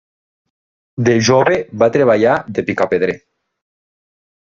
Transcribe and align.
De 1.09 1.13
jove 1.27 1.57
va 1.83 1.89
treballar 1.97 2.33
de 2.57 2.65
picapedrer. 2.71 3.19